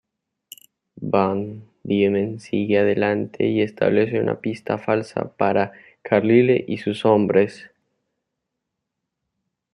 [0.99, 7.69] Van Diemen sigue adelante y establece una pista falsa para Carlyle y sus hombres.